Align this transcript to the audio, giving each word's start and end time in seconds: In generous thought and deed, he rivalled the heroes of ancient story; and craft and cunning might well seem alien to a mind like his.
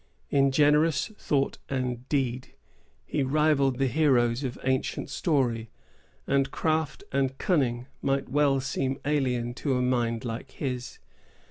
In 0.31 0.49
generous 0.51 1.09
thought 1.09 1.59
and 1.69 2.09
deed, 2.09 2.55
he 3.05 3.21
rivalled 3.21 3.77
the 3.77 3.85
heroes 3.85 4.43
of 4.43 4.57
ancient 4.63 5.11
story; 5.11 5.69
and 6.25 6.49
craft 6.49 7.03
and 7.11 7.37
cunning 7.37 7.85
might 8.01 8.27
well 8.27 8.59
seem 8.59 8.97
alien 9.05 9.53
to 9.61 9.75
a 9.77 9.81
mind 9.83 10.25
like 10.25 10.53
his. 10.53 10.97